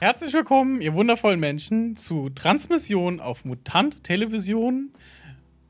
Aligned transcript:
Herzlich 0.00 0.32
willkommen, 0.32 0.80
ihr 0.80 0.94
wundervollen 0.94 1.40
Menschen, 1.40 1.96
zu 1.96 2.30
Transmission 2.30 3.18
auf 3.18 3.44
Mutant 3.44 4.04
Television. 4.04 4.92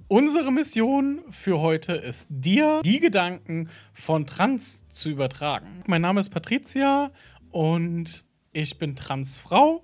Unsere 0.07 0.53
Mission 0.53 1.23
für 1.31 1.61
heute 1.61 1.95
ist, 1.95 2.27
dir 2.29 2.83
die 2.85 3.01
Gedanken 3.01 3.71
von 3.95 4.27
Trans 4.27 4.87
zu 4.91 5.09
übertragen. 5.09 5.83
Mein 5.87 6.03
Name 6.03 6.21
ist 6.21 6.29
Patricia 6.29 7.11
und 7.53 8.27
ich 8.53 8.77
bin 8.77 8.97
Transfrau. 8.97 9.83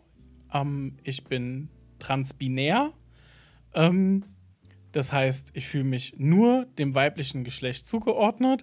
Ähm, 0.53 0.99
ich 1.05 1.25
bin 1.25 1.71
transbinär. 1.99 2.93
Ähm, 3.73 4.27
das 4.93 5.11
heißt, 5.11 5.53
ich 5.55 5.69
fühle 5.69 5.85
mich 5.85 6.17
nur 6.19 6.67
dem 6.67 6.95
weiblichen 6.95 7.45
Geschlecht 7.45 7.87
zugeordnet, 7.87 8.63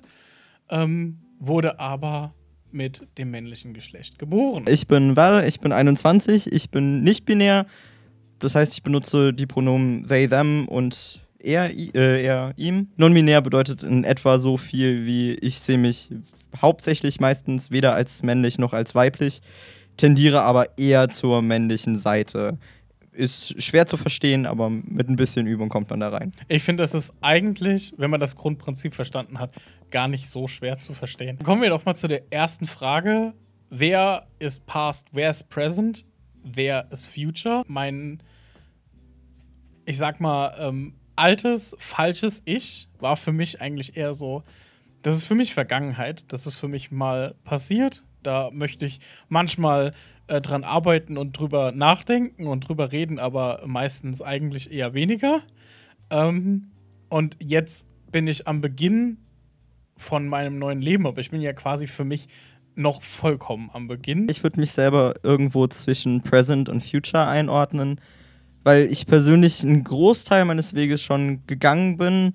ähm, 0.70 1.24
wurde 1.40 1.80
aber 1.80 2.36
mit 2.74 3.08
dem 3.18 3.32
männlichen 3.32 3.74
Geschlecht 3.74 4.20
geboren. 4.20 4.66
Ich 4.68 4.88
bin 4.88 5.16
Val, 5.16 5.48
ich 5.48 5.60
bin 5.60 5.72
21, 5.72 6.52
ich 6.52 6.70
bin 6.70 7.04
nicht 7.04 7.26
binär. 7.26 7.66
Das 8.40 8.56
heißt, 8.56 8.74
ich 8.74 8.84
benutze 8.84 9.34
die 9.34 9.46
Pronomen 9.46 10.08
they, 10.08 10.28
them 10.28 10.68
und 10.68 11.22
er, 11.40 11.70
äh, 11.70 12.24
er 12.24 12.54
ihm. 12.58 12.90
Non-binär 12.98 13.42
bedeutet 13.42 13.84
in 13.84 14.04
etwa 14.04 14.40
so 14.40 14.58
viel 14.58 15.06
wie 15.06 15.34
ich 15.36 15.60
sehe 15.60 15.78
mich 15.78 16.10
hauptsächlich 16.60 17.20
meistens 17.20 17.72
weder 17.72 17.94
als 17.94 18.24
männlich 18.24 18.58
noch 18.58 18.74
als 18.74 18.96
weiblich, 18.96 19.42
tendiere 19.98 20.42
aber 20.42 20.78
eher 20.78 21.10
zur 21.10 21.42
männlichen 21.42 21.96
Seite. 21.96 22.58
Ist 23.14 23.62
schwer 23.62 23.88
zu 23.88 23.98
verstehen, 23.98 24.46
aber 24.46 24.70
mit 24.70 25.10
ein 25.10 25.18
bisschen 25.18 25.46
Übung 25.46 25.68
kommt 25.68 25.90
man 25.90 26.00
da 26.00 26.10
rein. 26.10 26.32
Ich 26.48 26.64
finde, 26.64 26.84
das 26.84 26.94
ist 26.94 27.14
eigentlich, 27.20 27.94
wenn 27.98 28.10
man 28.10 28.22
das 28.22 28.38
Grundprinzip 28.38 28.96
verstanden 28.96 29.38
hat, 29.38 29.54
gar 29.92 30.08
nicht 30.08 30.30
so 30.30 30.48
schwer 30.48 30.80
zu 30.80 30.94
verstehen. 30.94 31.38
Kommen 31.40 31.62
wir 31.62 31.70
doch 31.70 31.84
mal 31.84 31.96
zu 31.96 32.08
der 32.08 32.32
ersten 32.32 32.68
Frage. 32.68 33.34
Wer 33.70 34.28
ist 34.40 34.66
past, 34.66 35.08
wer 35.12 35.30
ist 35.30 35.50
present, 35.50 36.06
wer 36.44 36.90
ist 36.92 37.06
future? 37.06 37.64
Mein, 37.68 38.24
ich 39.86 39.98
sag 39.98 40.22
mal, 40.22 40.56
ähm, 40.60 40.94
altes, 41.16 41.76
falsches 41.80 42.42
Ich 42.46 42.88
war 43.00 43.18
für 43.18 43.34
mich 43.34 43.60
eigentlich 43.60 43.98
eher 43.98 44.14
so, 44.14 44.44
das 45.02 45.16
ist 45.16 45.24
für 45.24 45.36
mich 45.36 45.54
Vergangenheit. 45.54 46.26
Das 46.28 46.46
ist 46.46 46.56
für 46.56 46.68
mich 46.68 46.92
mal 46.92 47.36
passiert. 47.44 48.04
Da 48.24 48.50
möchte 48.52 48.86
ich 48.86 49.00
manchmal 49.30 49.94
äh, 50.28 50.42
dran 50.42 50.64
arbeiten 50.64 51.18
und 51.18 51.38
drüber 51.38 51.72
nachdenken 51.72 52.48
und 52.48 52.68
drüber 52.68 52.92
reden, 52.92 53.20
aber 53.20 53.64
meistens 53.66 54.22
eigentlich 54.22 54.72
eher 54.72 54.94
weniger. 54.94 55.42
Ähm, 56.10 56.72
und 57.10 57.36
jetzt 57.40 57.88
bin 58.12 58.28
ich 58.28 58.48
am 58.48 58.62
Beginn 58.62 59.18
von 59.98 60.28
meinem 60.28 60.58
neuen 60.58 60.82
Leben, 60.82 61.06
aber 61.06 61.20
ich 61.20 61.32
bin 61.32 61.42
ja 61.42 61.54
quasi 61.54 61.88
für 61.88 62.06
mich 62.06 62.28
noch 62.76 63.02
vollkommen 63.02 63.70
am 63.74 63.88
Beginn. 63.88 64.28
Ich 64.30 64.44
würde 64.44 64.60
mich 64.60 64.72
selber 64.72 65.16
irgendwo 65.24 65.68
zwischen 65.68 66.22
Present 66.22 66.70
und 66.70 66.82
Future 66.82 67.28
einordnen, 67.28 68.00
weil 68.64 68.86
ich 68.86 69.08
persönlich 69.08 69.64
einen 69.64 69.84
Großteil 69.84 70.46
meines 70.46 70.74
Weges 70.74 71.02
schon 71.02 71.46
gegangen 71.48 71.98
bin 71.98 72.34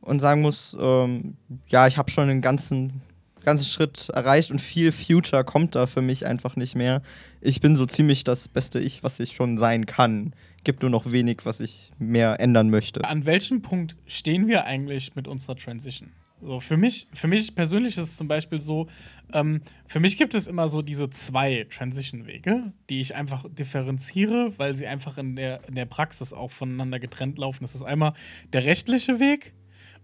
und 0.00 0.20
sagen 0.20 0.42
muss, 0.42 0.76
ähm, 0.80 1.36
ja, 1.68 1.86
ich 1.86 1.98
habe 1.98 2.10
schon 2.10 2.28
einen 2.28 2.40
ganzen 2.40 3.02
ganzen 3.48 3.64
Schritt 3.64 4.08
erreicht 4.10 4.50
und 4.50 4.60
viel 4.60 4.92
Future 4.92 5.44
kommt 5.44 5.74
da 5.74 5.86
für 5.86 6.02
mich 6.02 6.26
einfach 6.26 6.56
nicht 6.56 6.74
mehr. 6.74 7.02
Ich 7.40 7.60
bin 7.60 7.76
so 7.76 7.86
ziemlich 7.86 8.24
das 8.24 8.48
beste 8.48 8.78
Ich, 8.78 9.02
was 9.02 9.18
ich 9.20 9.32
schon 9.32 9.58
sein 9.58 9.86
kann. 9.86 10.34
Gibt 10.64 10.82
nur 10.82 10.90
noch 10.90 11.10
wenig, 11.10 11.40
was 11.44 11.60
ich 11.60 11.92
mehr 11.98 12.40
ändern 12.40 12.70
möchte. 12.70 13.04
An 13.04 13.24
welchem 13.26 13.62
Punkt 13.62 13.96
stehen 14.06 14.48
wir 14.48 14.64
eigentlich 14.64 15.14
mit 15.14 15.26
unserer 15.26 15.56
Transition? 15.56 16.10
So, 16.40 16.60
für 16.60 16.76
mich, 16.76 17.08
für 17.12 17.26
mich 17.26 17.54
persönlich 17.54 17.98
ist 17.98 18.10
es 18.10 18.16
zum 18.16 18.28
Beispiel 18.28 18.60
so, 18.60 18.86
ähm, 19.32 19.60
für 19.86 19.98
mich 19.98 20.16
gibt 20.16 20.34
es 20.34 20.46
immer 20.46 20.68
so 20.68 20.82
diese 20.82 21.10
zwei 21.10 21.66
Transition-Wege, 21.68 22.72
die 22.88 23.00
ich 23.00 23.16
einfach 23.16 23.44
differenziere, 23.48 24.52
weil 24.56 24.74
sie 24.74 24.86
einfach 24.86 25.18
in 25.18 25.34
der, 25.34 25.66
in 25.66 25.74
der 25.74 25.86
Praxis 25.86 26.32
auch 26.32 26.52
voneinander 26.52 27.00
getrennt 27.00 27.38
laufen. 27.38 27.64
Das 27.64 27.74
ist 27.74 27.82
einmal 27.82 28.12
der 28.52 28.64
rechtliche 28.64 29.18
Weg 29.18 29.52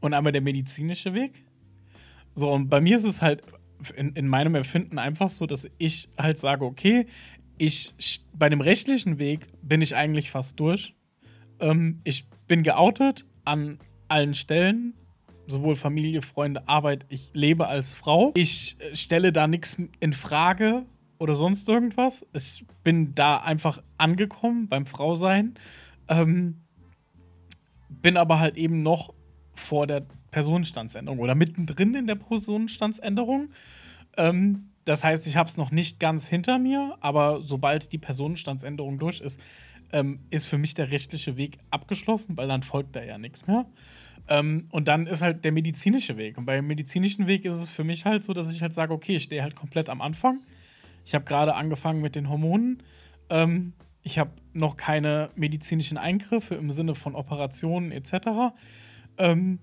und 0.00 0.12
einmal 0.12 0.32
der 0.32 0.42
medizinische 0.42 1.14
Weg. 1.14 1.44
So, 2.34 2.50
und 2.50 2.68
bei 2.68 2.80
mir 2.80 2.96
ist 2.96 3.04
es 3.04 3.22
halt 3.22 3.42
in, 3.96 4.12
in 4.14 4.28
meinem 4.28 4.54
Empfinden 4.54 4.98
einfach 4.98 5.28
so, 5.28 5.46
dass 5.46 5.68
ich 5.78 6.08
halt 6.18 6.38
sage, 6.38 6.64
okay, 6.64 7.06
ich 7.58 7.94
bei 8.32 8.48
dem 8.48 8.60
rechtlichen 8.60 9.18
Weg 9.18 9.46
bin 9.62 9.80
ich 9.80 9.94
eigentlich 9.94 10.30
fast 10.30 10.58
durch. 10.58 10.94
Ähm, 11.60 12.00
ich 12.04 12.26
bin 12.48 12.62
geoutet 12.62 13.26
an 13.44 13.78
allen 14.08 14.34
Stellen, 14.34 14.94
sowohl 15.46 15.76
Familie, 15.76 16.22
Freunde, 16.22 16.68
Arbeit. 16.68 17.06
Ich 17.08 17.30
lebe 17.32 17.68
als 17.68 17.94
Frau. 17.94 18.32
Ich 18.34 18.76
äh, 18.80 18.94
stelle 18.96 19.32
da 19.32 19.46
nichts 19.46 19.76
in 20.00 20.12
Frage 20.12 20.84
oder 21.18 21.34
sonst 21.34 21.68
irgendwas. 21.68 22.26
Ich 22.32 22.64
bin 22.82 23.14
da 23.14 23.38
einfach 23.38 23.82
angekommen 23.98 24.68
beim 24.68 24.86
Frausein. 24.86 25.54
Ähm, 26.08 26.60
bin 27.88 28.16
aber 28.16 28.40
halt 28.40 28.56
eben 28.56 28.82
noch 28.82 29.14
vor 29.54 29.86
der 29.86 30.04
Personenstandsänderung 30.30 31.18
oder 31.18 31.34
mittendrin 31.34 31.94
in 31.94 32.06
der 32.06 32.16
Personenstandsänderung. 32.16 33.50
Ähm, 34.16 34.70
das 34.84 35.02
heißt, 35.02 35.26
ich 35.26 35.36
habe 35.36 35.48
es 35.48 35.56
noch 35.56 35.70
nicht 35.70 35.98
ganz 35.98 36.26
hinter 36.26 36.58
mir, 36.58 36.96
aber 37.00 37.40
sobald 37.42 37.92
die 37.92 37.98
Personenstandsänderung 37.98 38.98
durch 38.98 39.20
ist, 39.20 39.40
ähm, 39.92 40.20
ist 40.30 40.46
für 40.46 40.58
mich 40.58 40.74
der 40.74 40.90
rechtliche 40.90 41.36
Weg 41.36 41.58
abgeschlossen, 41.70 42.36
weil 42.36 42.48
dann 42.48 42.62
folgt 42.62 42.96
da 42.96 43.02
ja 43.02 43.16
nichts 43.16 43.46
mehr. 43.46 43.66
Ähm, 44.28 44.66
und 44.70 44.88
dann 44.88 45.06
ist 45.06 45.22
halt 45.22 45.44
der 45.44 45.52
medizinische 45.52 46.16
Weg. 46.16 46.38
Und 46.38 46.46
beim 46.46 46.66
medizinischen 46.66 47.26
Weg 47.26 47.44
ist 47.44 47.54
es 47.54 47.70
für 47.70 47.84
mich 47.84 48.04
halt 48.04 48.24
so, 48.24 48.32
dass 48.32 48.52
ich 48.52 48.62
halt 48.62 48.74
sage, 48.74 48.92
okay, 48.92 49.16
ich 49.16 49.24
stehe 49.24 49.42
halt 49.42 49.54
komplett 49.54 49.88
am 49.88 50.00
Anfang. 50.00 50.40
Ich 51.04 51.14
habe 51.14 51.24
gerade 51.24 51.54
angefangen 51.54 52.00
mit 52.00 52.14
den 52.14 52.28
Hormonen. 52.28 52.82
Ähm, 53.30 53.74
ich 54.02 54.18
habe 54.18 54.30
noch 54.52 54.76
keine 54.76 55.30
medizinischen 55.34 55.96
Eingriffe 55.96 56.54
im 56.54 56.70
Sinne 56.70 56.94
von 56.94 57.14
Operationen 57.14 57.90
etc. 57.90 58.52
Ähm, 59.18 59.58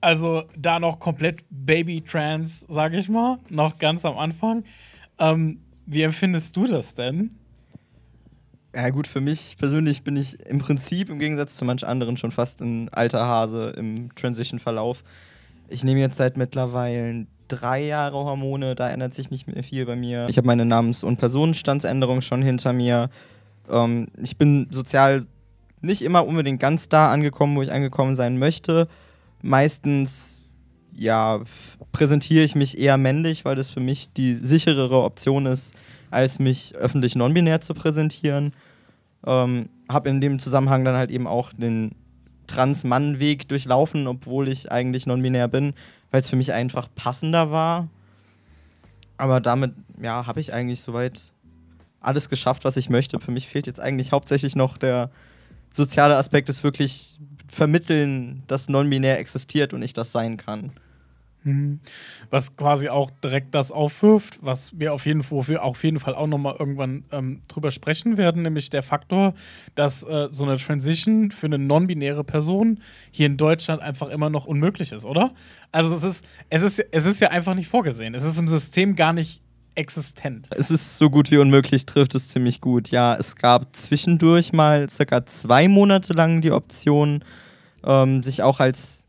also 0.00 0.42
da 0.56 0.80
noch 0.80 0.98
komplett 0.98 1.44
Baby-Trans, 1.50 2.66
sage 2.68 2.96
ich 2.98 3.08
mal, 3.08 3.38
noch 3.48 3.78
ganz 3.78 4.04
am 4.04 4.18
Anfang. 4.18 4.64
Ähm, 5.18 5.60
wie 5.86 6.02
empfindest 6.02 6.56
du 6.56 6.66
das 6.66 6.94
denn? 6.94 7.30
Ja, 8.74 8.88
gut, 8.90 9.06
für 9.06 9.20
mich 9.20 9.56
persönlich 9.58 10.02
bin 10.02 10.16
ich 10.16 10.40
im 10.46 10.58
Prinzip 10.58 11.10
im 11.10 11.18
Gegensatz 11.18 11.56
zu 11.56 11.64
manch 11.64 11.86
anderen 11.86 12.16
schon 12.16 12.32
fast 12.32 12.62
ein 12.62 12.88
alter 12.88 13.26
Hase 13.26 13.70
im 13.76 14.14
Transition-Verlauf. 14.14 15.04
Ich 15.68 15.84
nehme 15.84 16.00
jetzt 16.00 16.16
seit 16.16 16.36
mittlerweile 16.36 17.26
drei 17.48 17.84
Jahre 17.84 18.16
Hormone, 18.16 18.74
da 18.74 18.88
ändert 18.88 19.14
sich 19.14 19.30
nicht 19.30 19.46
mehr 19.46 19.62
viel 19.62 19.84
bei 19.84 19.94
mir. 19.94 20.26
Ich 20.28 20.38
habe 20.38 20.46
meine 20.46 20.64
Namens- 20.64 21.04
und 21.04 21.18
Personenstandsänderung 21.18 22.22
schon 22.22 22.42
hinter 22.42 22.72
mir. 22.72 23.10
Ähm, 23.70 24.08
ich 24.22 24.36
bin 24.36 24.68
sozial 24.70 25.26
nicht 25.82 26.02
immer 26.02 26.26
unbedingt 26.26 26.60
ganz 26.60 26.88
da 26.88 27.10
angekommen, 27.10 27.56
wo 27.56 27.62
ich 27.62 27.72
angekommen 27.72 28.14
sein 28.14 28.38
möchte 28.38 28.88
meistens 29.42 30.36
ja, 30.94 31.40
präsentiere 31.90 32.44
ich 32.44 32.54
mich 32.54 32.78
eher 32.78 32.96
männlich, 32.96 33.44
weil 33.44 33.56
das 33.56 33.70
für 33.70 33.80
mich 33.80 34.12
die 34.12 34.34
sicherere 34.34 35.02
Option 35.02 35.46
ist, 35.46 35.74
als 36.10 36.38
mich 36.38 36.74
öffentlich 36.76 37.16
non-binär 37.16 37.60
zu 37.60 37.74
präsentieren. 37.74 38.52
Ähm, 39.26 39.68
habe 39.88 40.10
in 40.10 40.20
dem 40.20 40.38
Zusammenhang 40.38 40.84
dann 40.84 40.94
halt 40.94 41.10
eben 41.10 41.26
auch 41.26 41.52
den 41.52 41.92
Trans-Mann-Weg 42.46 43.48
durchlaufen, 43.48 44.06
obwohl 44.06 44.48
ich 44.48 44.70
eigentlich 44.70 45.06
non-binär 45.06 45.48
bin, 45.48 45.74
weil 46.10 46.20
es 46.20 46.28
für 46.28 46.36
mich 46.36 46.52
einfach 46.52 46.88
passender 46.94 47.50
war. 47.50 47.88
Aber 49.16 49.40
damit, 49.40 49.72
ja, 50.00 50.26
habe 50.26 50.40
ich 50.40 50.52
eigentlich 50.52 50.82
soweit 50.82 51.32
alles 52.00 52.28
geschafft, 52.28 52.64
was 52.64 52.76
ich 52.76 52.90
möchte. 52.90 53.18
Für 53.20 53.30
mich 53.30 53.48
fehlt 53.48 53.66
jetzt 53.66 53.80
eigentlich 53.80 54.12
hauptsächlich 54.12 54.56
noch 54.56 54.76
der 54.76 55.10
soziale 55.72 56.16
Aspekt 56.16 56.48
des 56.48 56.62
wirklich 56.62 57.18
vermitteln, 57.48 58.42
dass 58.46 58.68
non-binär 58.68 59.18
existiert 59.18 59.74
und 59.74 59.82
ich 59.82 59.92
das 59.92 60.12
sein 60.12 60.36
kann. 60.36 60.72
Mhm. 61.44 61.80
Was 62.30 62.56
quasi 62.56 62.88
auch 62.88 63.10
direkt 63.10 63.54
das 63.54 63.72
aufwirft, 63.72 64.38
was 64.42 64.78
wir 64.78 64.94
auf 64.94 65.06
jeden, 65.06 65.22
Fall, 65.22 65.58
auf 65.58 65.84
jeden 65.84 65.98
Fall 65.98 66.14
auch 66.14 66.26
nochmal 66.26 66.56
irgendwann 66.58 67.04
ähm, 67.10 67.42
drüber 67.48 67.70
sprechen 67.70 68.16
werden, 68.16 68.42
nämlich 68.42 68.70
der 68.70 68.82
Faktor, 68.82 69.34
dass 69.74 70.02
äh, 70.04 70.28
so 70.30 70.44
eine 70.44 70.56
Transition 70.56 71.30
für 71.30 71.46
eine 71.46 71.58
non-binäre 71.58 72.24
Person 72.24 72.80
hier 73.10 73.26
in 73.26 73.36
Deutschland 73.36 73.82
einfach 73.82 74.08
immer 74.08 74.30
noch 74.30 74.46
unmöglich 74.46 74.92
ist, 74.92 75.04
oder? 75.04 75.34
Also 75.72 75.96
es 75.96 76.04
ist, 76.04 76.24
es 76.48 76.62
ist, 76.62 76.78
es 76.90 77.06
ist 77.06 77.20
ja 77.20 77.28
einfach 77.30 77.54
nicht 77.54 77.68
vorgesehen. 77.68 78.14
Es 78.14 78.24
ist 78.24 78.38
im 78.38 78.48
System 78.48 78.94
gar 78.94 79.12
nicht 79.12 79.41
existent. 79.74 80.48
Es 80.50 80.70
ist 80.70 80.98
so 80.98 81.10
gut 81.10 81.30
wie 81.30 81.38
unmöglich, 81.38 81.86
trifft 81.86 82.14
es 82.14 82.28
ziemlich 82.28 82.60
gut. 82.60 82.90
Ja, 82.90 83.14
es 83.14 83.36
gab 83.36 83.74
zwischendurch 83.74 84.52
mal 84.52 84.88
circa 84.90 85.24
zwei 85.26 85.68
Monate 85.68 86.12
lang 86.12 86.40
die 86.40 86.52
Option, 86.52 87.24
ähm, 87.84 88.22
sich 88.22 88.42
auch 88.42 88.60
als 88.60 89.06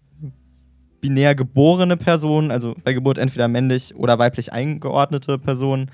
binär 1.01 1.35
geborene 1.35 1.97
Person, 1.97 2.49
also 2.49 2.75
bei 2.83 2.93
Geburt 2.93 3.17
entweder 3.17 3.49
männlich 3.49 3.93
oder 3.95 4.19
weiblich 4.19 4.53
eingeordnete 4.53 5.37
Person, 5.37 5.91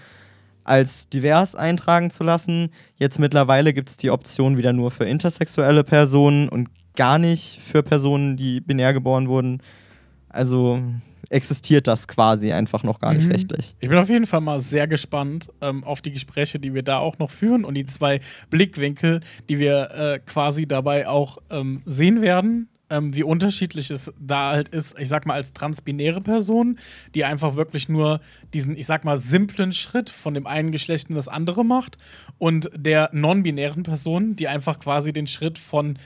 als 0.63 1.09
divers 1.09 1.55
eintragen 1.55 2.11
zu 2.11 2.23
lassen. 2.23 2.69
Jetzt 2.95 3.17
mittlerweile 3.17 3.73
gibt 3.73 3.89
es 3.89 3.97
die 3.97 4.11
Option 4.11 4.57
wieder 4.57 4.71
nur 4.71 4.91
für 4.91 5.05
intersexuelle 5.05 5.83
Personen 5.83 6.47
und 6.47 6.69
gar 6.95 7.17
nicht 7.17 7.59
für 7.71 7.81
Personen, 7.81 8.37
die 8.37 8.61
binär 8.61 8.93
geboren 8.93 9.27
wurden. 9.27 9.61
Also 10.29 10.81
existiert 11.29 11.85
das 11.87 12.07
quasi 12.07 12.51
einfach 12.51 12.81
noch 12.83 12.99
gar 12.99 13.13
nicht 13.13 13.25
Mhm. 13.25 13.31
rechtlich. 13.33 13.75
Ich 13.79 13.89
bin 13.89 13.97
auf 13.99 14.09
jeden 14.09 14.25
Fall 14.25 14.41
mal 14.41 14.59
sehr 14.59 14.87
gespannt 14.87 15.49
ähm, 15.61 15.83
auf 15.83 16.01
die 16.01 16.11
Gespräche, 16.11 16.59
die 16.59 16.73
wir 16.73 16.81
da 16.81 16.97
auch 16.97 17.19
noch 17.19 17.29
führen 17.29 17.65
und 17.65 17.75
die 17.75 17.85
zwei 17.85 18.19
Blickwinkel, 18.49 19.21
die 19.47 19.59
wir 19.59 19.91
äh, 19.91 20.19
quasi 20.25 20.67
dabei 20.67 21.07
auch 21.07 21.37
ähm, 21.51 21.81
sehen 21.85 22.21
werden. 22.21 22.67
Ähm, 22.91 23.13
wie 23.13 23.21
unterschiedlich 23.21 23.91
es 23.91 24.11
da 24.19 24.53
halt 24.53 24.69
ist, 24.69 24.97
ich 24.97 25.07
sag 25.07 25.27
mal, 25.27 25.35
als 25.35 25.53
transbinäre 25.53 26.21
Person, 26.21 26.79
die 27.13 27.23
einfach 27.23 27.55
wirklich 27.55 27.87
nur 27.87 28.19
diesen, 28.51 28.75
ich 28.75 28.87
sag 28.87 29.05
mal, 29.05 29.17
simplen 29.17 29.73
Schritt 29.73 30.09
von 30.09 30.33
dem 30.33 30.47
einen 30.47 30.71
Geschlecht 30.71 31.07
in 31.09 31.15
das 31.15 31.27
andere 31.27 31.63
macht 31.63 31.99
und 32.39 32.71
der 32.75 33.11
non-binären 33.13 33.83
Person, 33.83 34.35
die 34.35 34.47
einfach 34.47 34.79
quasi 34.79 35.13
den 35.13 35.27
Schritt 35.27 35.59
von 35.59 35.99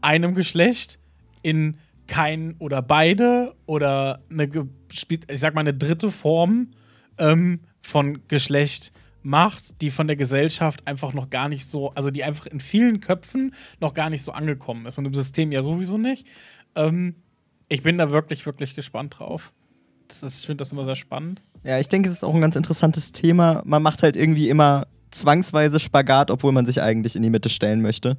einem 0.00 0.36
Geschlecht 0.36 1.00
in 1.42 1.78
kein 2.08 2.56
oder 2.58 2.82
beide 2.82 3.54
oder 3.66 4.20
eine, 4.30 4.50
ich 4.90 5.40
sag 5.40 5.54
mal, 5.54 5.60
eine 5.60 5.74
dritte 5.74 6.10
Form 6.10 6.72
ähm, 7.18 7.60
von 7.80 8.26
Geschlecht 8.26 8.92
macht, 9.22 9.80
die 9.82 9.90
von 9.90 10.06
der 10.06 10.16
Gesellschaft 10.16 10.86
einfach 10.86 11.12
noch 11.12 11.30
gar 11.30 11.48
nicht 11.48 11.66
so, 11.66 11.90
also 11.90 12.10
die 12.10 12.24
einfach 12.24 12.46
in 12.46 12.60
vielen 12.60 13.00
Köpfen 13.00 13.54
noch 13.80 13.94
gar 13.94 14.10
nicht 14.10 14.22
so 14.22 14.32
angekommen 14.32 14.86
ist 14.86 14.98
und 14.98 15.04
im 15.04 15.14
System 15.14 15.52
ja 15.52 15.62
sowieso 15.62 15.98
nicht. 15.98 16.26
Ähm, 16.74 17.14
ich 17.68 17.82
bin 17.82 17.98
da 17.98 18.10
wirklich, 18.10 18.46
wirklich 18.46 18.74
gespannt 18.74 19.18
drauf. 19.18 19.52
Ist, 20.08 20.22
ich 20.22 20.46
finde 20.46 20.62
das 20.62 20.72
immer 20.72 20.84
sehr 20.84 20.96
spannend. 20.96 21.42
Ja, 21.64 21.78
ich 21.78 21.88
denke, 21.88 22.08
es 22.08 22.14
ist 22.14 22.24
auch 22.24 22.34
ein 22.34 22.40
ganz 22.40 22.56
interessantes 22.56 23.12
Thema. 23.12 23.62
Man 23.66 23.82
macht 23.82 24.02
halt 24.02 24.16
irgendwie 24.16 24.48
immer 24.48 24.86
zwangsweise 25.10 25.78
Spagat, 25.78 26.30
obwohl 26.30 26.52
man 26.52 26.64
sich 26.64 26.80
eigentlich 26.80 27.16
in 27.16 27.22
die 27.22 27.30
Mitte 27.30 27.48
stellen 27.48 27.82
möchte, 27.82 28.16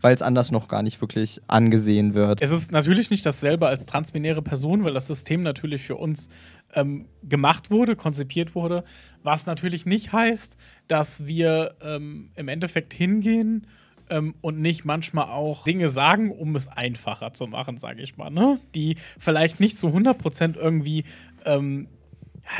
weil 0.00 0.14
es 0.14 0.22
anders 0.22 0.50
noch 0.50 0.68
gar 0.68 0.82
nicht 0.82 1.00
wirklich 1.00 1.40
angesehen 1.46 2.14
wird. 2.14 2.42
Es 2.42 2.50
ist 2.50 2.72
natürlich 2.72 3.10
nicht 3.10 3.24
dasselbe 3.26 3.66
als 3.66 3.86
transbinäre 3.86 4.42
Person, 4.42 4.84
weil 4.84 4.94
das 4.94 5.06
System 5.06 5.42
natürlich 5.42 5.82
für 5.82 5.96
uns 5.96 6.28
ähm, 6.74 7.06
gemacht 7.22 7.70
wurde, 7.70 7.96
konzipiert 7.96 8.54
wurde. 8.54 8.84
Was 9.22 9.46
natürlich 9.46 9.86
nicht 9.86 10.12
heißt, 10.12 10.56
dass 10.88 11.26
wir 11.26 11.74
ähm, 11.82 12.30
im 12.36 12.48
Endeffekt 12.48 12.94
hingehen 12.94 13.66
ähm, 14.08 14.34
und 14.40 14.60
nicht 14.60 14.84
manchmal 14.84 15.26
auch 15.26 15.64
Dinge 15.64 15.88
sagen, 15.88 16.30
um 16.30 16.56
es 16.56 16.68
einfacher 16.68 17.32
zu 17.32 17.46
machen, 17.46 17.78
sage 17.78 18.02
ich 18.02 18.16
mal. 18.16 18.30
Ne? 18.30 18.58
Die 18.74 18.96
vielleicht 19.18 19.60
nicht 19.60 19.78
zu 19.78 19.88
100% 19.88 20.56
irgendwie. 20.56 21.04
Ähm, 21.44 21.88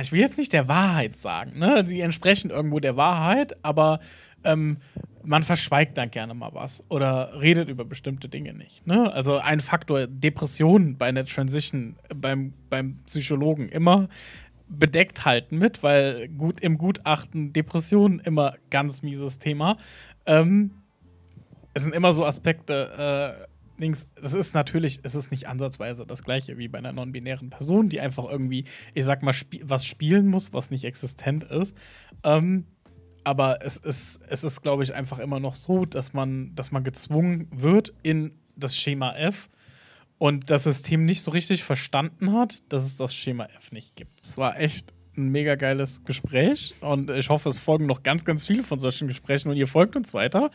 ich 0.01 0.13
will 0.13 0.21
jetzt 0.21 0.39
nicht 0.39 0.53
der 0.53 0.69
Wahrheit 0.69 1.17
sagen, 1.17 1.59
ne? 1.59 1.85
Sie 1.87 2.01
entsprechen 2.01 2.51
irgendwo 2.51 2.79
der 2.79 2.97
Wahrheit, 2.97 3.57
aber 3.65 3.99
ähm, 4.45 4.77
man 5.23 5.43
verschweigt 5.43 5.99
dann 5.99 6.11
gerne 6.11 6.35
mal 6.35 6.55
was 6.55 6.83
oder 6.89 7.41
redet 7.41 7.69
über 7.69 7.85
bestimmte 7.85 8.29
Dinge 8.29 8.55
nicht. 8.55 8.87
Ne? 8.87 9.13
Also 9.13 9.39
ein 9.39 9.61
Faktor 9.61 10.07
Depression 10.07 10.97
bei 10.97 11.07
einer 11.07 11.25
Transition 11.25 11.97
beim, 12.15 12.53
beim 12.69 12.99
Psychologen 13.07 13.69
immer 13.69 14.09
bedeckt 14.69 15.25
halten 15.25 15.59
mit, 15.59 15.83
weil 15.83 16.29
gut 16.29 16.61
im 16.61 16.79
Gutachten 16.79 17.53
Depressionen 17.53 18.21
immer 18.21 18.55
ganz 18.71 19.03
mieses 19.03 19.39
Thema. 19.39 19.77
Ähm, 20.27 20.71
es 21.75 21.83
sind 21.83 21.95
immer 21.95 22.13
so 22.13 22.25
Aspekte, 22.25 23.47
äh, 23.47 23.81
links, 23.81 24.07
das 24.21 24.35
ist 24.35 24.55
natürlich, 24.55 25.01
es 25.03 25.15
ist 25.15 25.31
nicht 25.31 25.49
ansatzweise 25.49 26.07
das 26.07 26.23
gleiche 26.23 26.59
wie 26.59 26.69
bei 26.69 26.79
einer 26.79 26.93
non-binären 26.93 27.51
Person, 27.51 27.89
die 27.89 28.01
einfach 28.01 28.25
irgendwie, 28.29 28.65
ich 28.95 29.05
sag 29.05 29.23
mal, 29.23 29.33
spie 29.33 29.63
was 29.65 29.85
spielen 29.85 30.29
muss, 30.29 30.53
was 30.53 30.71
nicht 30.71 30.85
existent 30.85 31.45
ist. 31.45 31.77
Ähm, 32.23 32.65
aber 33.25 33.65
es 33.65 33.77
ist, 33.77 34.21
es 34.29 34.45
ist, 34.45 34.63
glaube 34.63 34.83
ich, 34.83 34.95
einfach 34.95 35.19
immer 35.19 35.41
noch 35.41 35.55
so, 35.55 35.85
dass 35.85 36.13
man, 36.13 36.55
dass 36.55 36.73
man 36.73 36.85
gezwungen 36.85 37.49
wird 37.51 37.93
in 38.03 38.33
das 38.57 38.77
Schema 38.77 39.13
F 39.13 39.49
und 40.19 40.51
das 40.51 40.65
System 40.65 41.05
nicht 41.05 41.23
so 41.23 41.31
richtig 41.31 41.65
verstanden 41.65 42.33
hat, 42.33 42.63
dass 42.69 42.85
es 42.85 42.97
das 42.97 43.15
Schema 43.15 43.45
F 43.57 43.73
nicht 43.73 43.97
gibt. 43.97 44.25
Es 44.25 44.37
war 44.37 44.59
echt 44.59 44.93
ein 45.17 45.29
mega 45.29 45.55
geiles 45.55 46.05
Gespräch 46.05 46.75
und 46.81 47.11
ich 47.11 47.29
hoffe, 47.29 47.49
es 47.49 47.61
folgen 47.61 47.87
noch 47.87 48.03
ganz, 48.03 48.25
ganz 48.25 48.47
viele 48.47 48.63
von 48.63 48.79
solchen 48.79 49.09
Gesprächen 49.09 49.49
und 49.49 49.57
ihr 49.57 49.67
folgt 49.67 49.97
uns 49.97 50.15
weiter. 50.15 50.51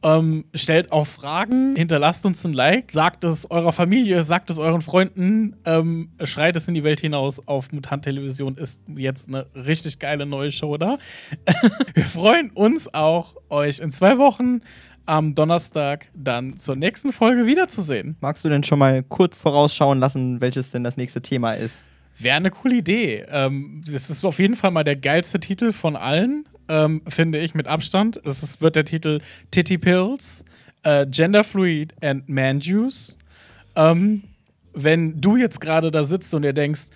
Ähm, 0.00 0.44
stellt 0.54 0.92
auch 0.92 1.08
Fragen, 1.08 1.74
hinterlasst 1.74 2.24
uns 2.24 2.44
ein 2.44 2.52
Like, 2.52 2.92
sagt 2.92 3.24
es 3.24 3.50
eurer 3.50 3.72
Familie, 3.72 4.22
sagt 4.22 4.48
es 4.48 4.58
euren 4.58 4.80
Freunden, 4.80 5.56
ähm, 5.64 6.10
schreit 6.22 6.54
es 6.54 6.68
in 6.68 6.74
die 6.74 6.84
Welt 6.84 7.00
hinaus. 7.00 7.46
Auf 7.48 7.72
Mutant 7.72 8.04
Television 8.04 8.56
ist 8.56 8.80
jetzt 8.94 9.26
eine 9.26 9.46
richtig 9.54 9.98
geile 9.98 10.24
neue 10.24 10.52
Show 10.52 10.76
da. 10.76 10.98
Wir 11.94 12.04
freuen 12.04 12.50
uns 12.50 12.94
auch, 12.94 13.34
euch 13.50 13.80
in 13.80 13.90
zwei 13.90 14.18
Wochen 14.18 14.60
am 15.04 15.34
Donnerstag 15.34 16.06
dann 16.14 16.58
zur 16.58 16.76
nächsten 16.76 17.12
Folge 17.12 17.46
wiederzusehen. 17.46 18.16
Magst 18.20 18.44
du 18.44 18.48
denn 18.48 18.62
schon 18.62 18.78
mal 18.78 19.02
kurz 19.02 19.40
vorausschauen 19.40 19.98
lassen, 19.98 20.40
welches 20.40 20.70
denn 20.70 20.84
das 20.84 20.96
nächste 20.96 21.22
Thema 21.22 21.54
ist? 21.54 21.88
Wäre 22.18 22.36
eine 22.36 22.50
coole 22.50 22.76
Idee. 22.76 23.24
Ähm, 23.28 23.82
das 23.90 24.10
ist 24.10 24.24
auf 24.24 24.38
jeden 24.38 24.54
Fall 24.54 24.70
mal 24.70 24.84
der 24.84 24.96
geilste 24.96 25.40
Titel 25.40 25.72
von 25.72 25.96
allen, 25.96 26.44
ähm, 26.68 27.02
finde 27.08 27.38
ich, 27.38 27.54
mit 27.54 27.66
Abstand. 27.66 28.16
Ist, 28.18 28.60
wird 28.60 28.76
der 28.76 28.84
Titel 28.84 29.20
Titty 29.50 29.78
Pills, 29.78 30.44
äh, 30.82 31.06
Gender 31.06 31.44
Fluid 31.44 31.94
and 32.02 32.28
Man 32.28 32.60
Juice. 32.60 33.16
Ähm, 33.76 34.24
wenn 34.72 35.20
du 35.20 35.36
jetzt 35.36 35.60
gerade 35.60 35.90
da 35.90 36.04
sitzt 36.04 36.34
und 36.34 36.42
dir 36.42 36.52
denkst, 36.52 36.88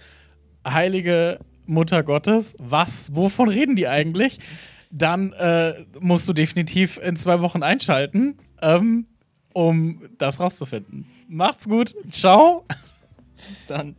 heilige 0.66 1.38
Mutter 1.66 2.02
Gottes, 2.02 2.54
was, 2.58 3.14
wovon 3.14 3.48
reden 3.48 3.76
die 3.76 3.88
eigentlich? 3.88 4.38
Dann 4.90 5.32
äh, 5.32 5.84
musst 6.00 6.28
du 6.28 6.32
definitiv 6.32 6.98
in 6.98 7.16
zwei 7.16 7.40
Wochen 7.40 7.62
einschalten, 7.62 8.38
ähm, 8.60 9.06
um 9.52 10.02
das 10.18 10.38
rauszufinden. 10.38 11.06
Macht's 11.28 11.68
gut. 11.68 11.94
Ciao. 12.10 12.64
Bis 13.48 13.66
dann. 13.66 13.96